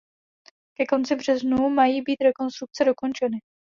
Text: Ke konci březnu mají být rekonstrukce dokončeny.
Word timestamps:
Ke 0.79 0.85
konci 0.85 1.15
březnu 1.15 1.69
mají 1.69 2.01
být 2.01 2.23
rekonstrukce 2.23 2.83
dokončeny. 2.85 3.37